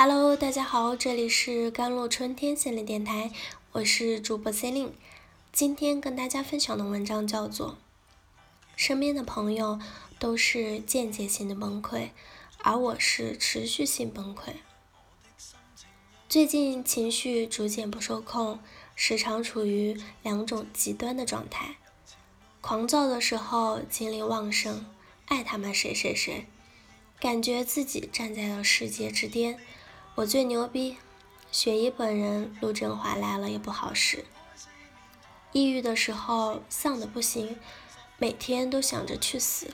[0.00, 3.32] Hello，大家好，这里是甘露春天心理电台，
[3.72, 4.92] 我是主播 c e l i n
[5.50, 7.70] 今天跟大家分享的文章叫做
[8.76, 9.80] 《身边的朋友
[10.20, 12.10] 都是间接性的崩溃，
[12.58, 14.50] 而我是持续性崩溃》。
[16.28, 18.60] 最近情绪逐渐不受控，
[18.94, 21.74] 时常处于两种极端的状态：
[22.60, 24.86] 狂躁的时候精力旺盛，
[25.26, 26.46] 爱他们谁谁谁，
[27.18, 29.58] 感觉自己站在了世界之巅。
[30.18, 30.96] 我最牛逼，
[31.52, 34.24] 雪姨本人陆振华来了也不好使。
[35.52, 37.56] 抑郁的时候丧的不行，
[38.18, 39.70] 每天都想着去死，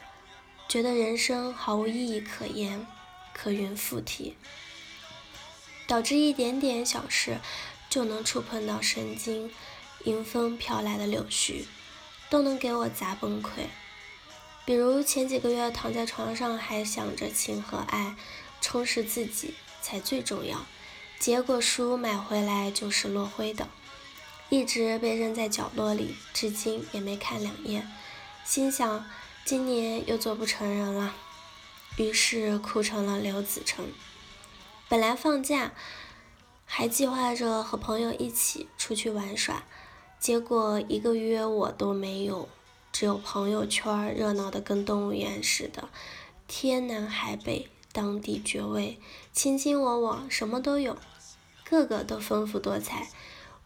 [0.68, 2.86] 觉得人生毫无意义可言，
[3.32, 4.36] 可云附体，
[5.86, 7.38] 导致一点点小事
[7.88, 9.50] 就能触碰到神经，
[10.04, 11.64] 迎风飘来的柳絮
[12.28, 13.68] 都能给我砸崩溃。
[14.66, 18.14] 比如前几个月躺在床上还想着情和爱，
[18.60, 19.54] 充实自己。
[19.84, 20.64] 才最重要。
[21.18, 23.68] 结果书买回来就是落灰的，
[24.48, 27.86] 一直被扔在角落里，至今也没看两页。
[28.46, 29.04] 心想
[29.44, 31.14] 今年又做不成人了，
[31.98, 33.86] 于是哭成了刘子成。
[34.88, 35.72] 本来放假
[36.64, 39.64] 还计划着和朋友一起出去玩耍，
[40.18, 42.48] 结果一个约我都没有，
[42.90, 45.90] 只有朋友圈热闹的跟动物园似的，
[46.48, 47.68] 天南海北。
[47.94, 48.98] 当地绝味，
[49.32, 50.98] 卿卿我我，什么都有，
[51.62, 53.08] 个个都丰富多彩，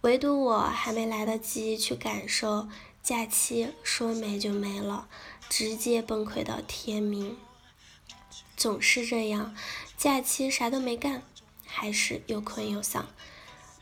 [0.02, 2.68] 唯独我还没来得及去感受，
[3.02, 5.08] 假期说没就没了，
[5.48, 7.38] 直接崩溃到天明。
[8.54, 9.56] 总是这样，
[9.96, 11.22] 假期啥都没干，
[11.64, 13.08] 还是又困又丧，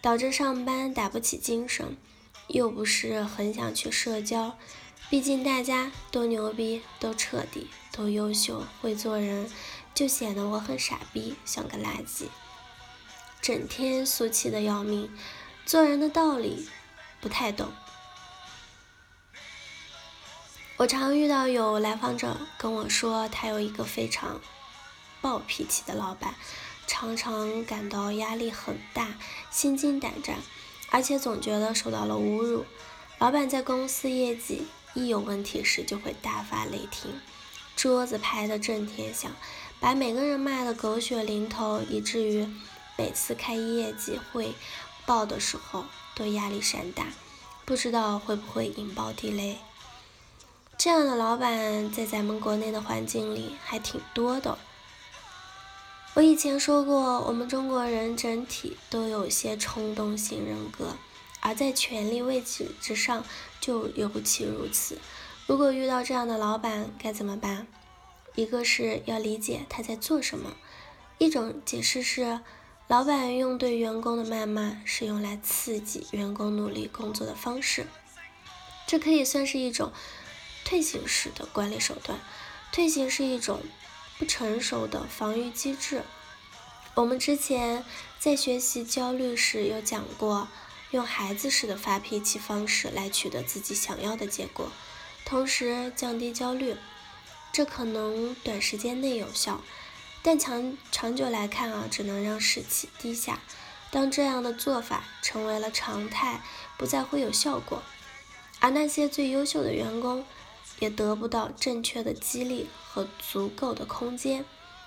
[0.00, 1.96] 导致上班打不起精神，
[2.46, 4.56] 又不是很想去社交，
[5.10, 9.50] 毕竟大家都牛逼，都彻底，都优秀，会做人。
[9.96, 12.26] 就显得我很傻逼，像个垃圾，
[13.40, 15.10] 整天俗气的要命，
[15.64, 16.68] 做人的道理
[17.18, 17.72] 不太懂。
[20.76, 24.38] 我常遇到有来访者跟我说，他有一个非常
[25.22, 26.34] 暴脾气的老板，
[26.86, 29.14] 常常感到压力很大，
[29.50, 30.36] 心惊胆战，
[30.90, 32.66] 而且总觉得受到了侮辱。
[33.18, 37.18] 老板在公司业绩一有问题时，就会大发雷霆，
[37.76, 39.30] 桌子拍得震天响。
[39.78, 42.48] 把每个人骂得狗血淋头，以至于
[42.96, 44.54] 每次开业绩会
[45.04, 47.08] 报的时候都压力山大，
[47.66, 49.58] 不知道会不会引爆地雷。
[50.78, 54.58] 这样的老板在咱们国内的环境里还挺多的。
[56.14, 60.96] 我以前说过，我们中国人整体都有些冲动型人格，
[61.40, 63.22] 而在权力位置之上
[63.60, 64.98] 就尤其如此。
[65.46, 67.68] 如果遇到这样的老板，该怎么办？
[68.34, 70.56] 一个是要理解他在做什么，
[71.18, 72.40] 一种解释是，
[72.88, 77.86] 老板用对员工的谩骂是用来刺激员工努力工作的方式，
[78.88, 79.92] 这可以算是一种
[80.64, 82.18] 退行式的管理手段。
[82.72, 83.60] 退行是一种
[84.18, 86.02] 不成熟的防御机制。
[86.94, 87.84] 我们之前
[88.18, 90.48] 在学习焦虑时有讲过，
[90.90, 94.72] 用孩子式的发脾气方式来取得自己想要的结果，
[95.26, 96.74] 同时降低焦虑。
[97.52, 99.60] 这可能短时间内有效，
[100.22, 103.40] 但长长久来看啊，只能让士气低下。
[103.90, 106.42] 当这样的做法成为了常态，
[106.76, 107.82] 不再会有效果，
[108.60, 110.24] 而那些最优秀的员工
[110.80, 114.44] 也得不到正确的激励和足够的空间，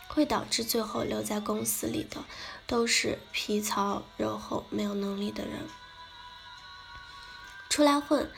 [0.08, 2.24] 会导致最后留在公司里的
[2.68, 5.68] 都是皮糙肉厚、没有能力的人，
[7.70, 8.30] 出来混。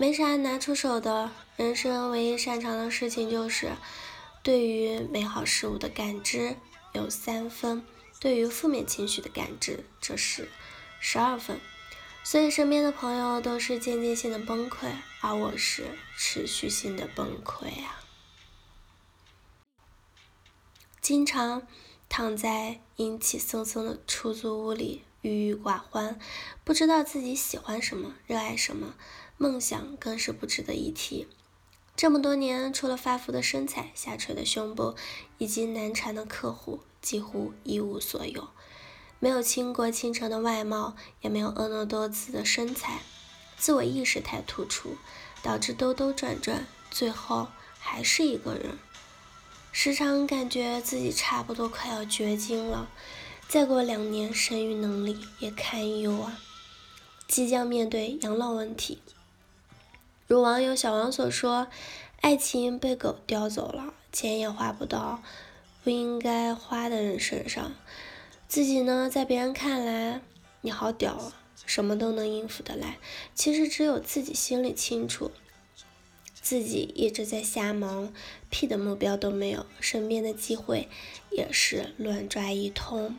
[0.00, 3.72] 没啥拿出手的，人生唯一擅长的事情就是
[4.44, 6.54] 对于美好事物的感知
[6.92, 7.84] 有三分，
[8.20, 10.48] 对于负面情绪的感知则是
[11.00, 11.60] 十二分。
[12.22, 18.04] 所以身边的朋友都是间接性的崩溃，而我是持续性的崩溃啊！
[21.00, 21.66] 经常
[22.08, 26.18] 躺在阴气森森的出租屋里，郁郁寡欢，
[26.64, 28.94] 不知道自己喜欢什么，热爱什么。
[29.36, 31.28] 梦想更是不值得一提。
[31.94, 34.94] 这么多年，除了发福的身材、下垂的胸部
[35.38, 38.48] 以及难缠的客户，几乎一无所有。
[39.20, 43.00] 没有倾国倾城的外貌，也没有婀娜多姿的身材，
[43.56, 44.96] 自我意识太突出，
[45.42, 47.48] 导致兜兜转转，最后
[47.80, 48.78] 还是一个人。
[49.72, 52.88] 时常感觉自己差不多快要绝经了，
[53.48, 56.38] 再过两年，生育能力也堪忧啊！
[57.26, 58.98] 即将面对养老问题。
[60.26, 61.66] 如网友小王所说，
[62.20, 65.22] 爱情被狗叼走了，钱也花不到
[65.82, 67.72] 不应该花的人身上，
[68.46, 70.20] 自己呢，在别人看来，
[70.60, 71.32] 你好屌啊，
[71.64, 72.98] 什么都能应付得来。
[73.34, 75.30] 其实只有自己心里清楚，
[76.42, 78.12] 自己一直在瞎忙，
[78.50, 80.90] 屁的目标都没有，身边的机会
[81.30, 83.16] 也是乱抓一通。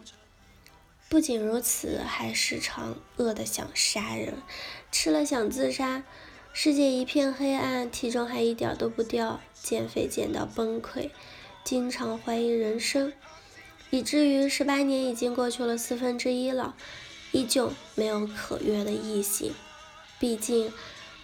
[1.09, 4.44] 不仅如此，还时常饿得想杀人，
[4.91, 6.03] 吃了想自杀。
[6.53, 11.09] 世界一片黑暗，体重还一点都不掉，减肥减到崩溃，
[11.63, 13.11] 经常怀疑人生，
[13.89, 16.75] 以至于十八年已经过去了四分之一了，
[17.31, 19.53] 依旧没有可约的异性。
[20.19, 20.71] 毕竟，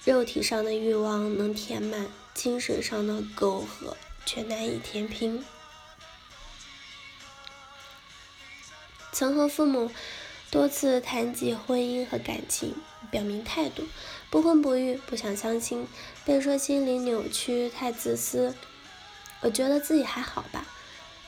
[0.04, 3.96] 肉体上的欲望能填满，精神上的沟壑
[4.26, 5.44] 却难以填平。
[9.16, 9.90] 曾和父母
[10.52, 12.76] 多次谈及婚姻和感情。
[13.12, 13.84] 表明态度，
[14.30, 15.88] 不婚不育，不想相亲，
[16.26, 18.54] 被说心理扭曲，太自私。
[19.40, 20.66] 我觉得自己还好吧，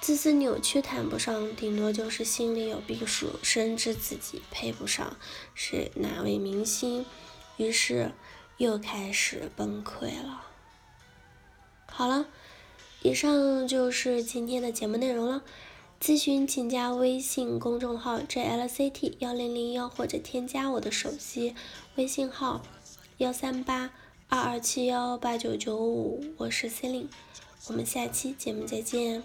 [0.01, 5.15] 自私扭曲谈不上，顶多就是心里有逼数，深知自己配不上
[5.55, 7.05] 是哪位明星，
[7.55, 8.11] 于是
[8.57, 10.45] 又开始崩溃了。
[11.85, 12.25] 好了，
[13.01, 15.41] 以上就是今天的节目内容了。
[15.99, 21.55] 咨询请加微信公众号 jlct 幺零零幺，或者添加我的手机
[21.95, 22.61] 微信号
[23.17, 23.91] 幺三八
[24.29, 27.09] 二二七幺八九九五，我是 c e l i n e
[27.67, 29.23] 我们下期节目再见。